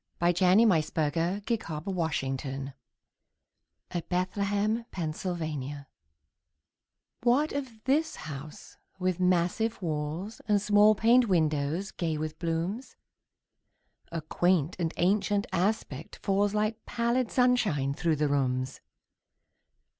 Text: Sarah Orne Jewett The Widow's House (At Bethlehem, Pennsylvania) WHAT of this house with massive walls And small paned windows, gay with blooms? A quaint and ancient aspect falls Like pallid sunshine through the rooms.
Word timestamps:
Sarah 0.19 0.29
Orne 0.49 0.57
Jewett 0.57 0.95
The 1.45 1.83
Widow's 1.85 2.41
House 2.41 2.73
(At 3.91 4.09
Bethlehem, 4.09 4.85
Pennsylvania) 4.89 5.85
WHAT 7.21 7.53
of 7.53 7.83
this 7.83 8.15
house 8.15 8.77
with 8.97 9.19
massive 9.19 9.79
walls 9.79 10.41
And 10.47 10.59
small 10.59 10.95
paned 10.95 11.25
windows, 11.25 11.91
gay 11.91 12.17
with 12.17 12.39
blooms? 12.39 12.95
A 14.11 14.21
quaint 14.21 14.75
and 14.79 14.91
ancient 14.97 15.45
aspect 15.53 16.15
falls 16.15 16.55
Like 16.55 16.83
pallid 16.87 17.29
sunshine 17.29 17.93
through 17.93 18.15
the 18.15 18.27
rooms. 18.27 18.81